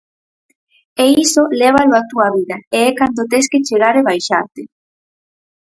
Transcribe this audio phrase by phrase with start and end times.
[1.03, 4.61] E iso lévalo a túa vida e é cando tes que chegar e baixarte.